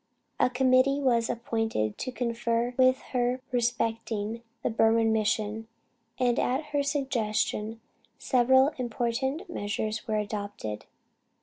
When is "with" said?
2.75-3.01